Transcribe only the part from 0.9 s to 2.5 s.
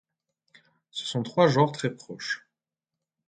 sont trois genres très proches.